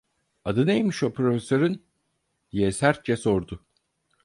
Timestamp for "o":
1.03-1.13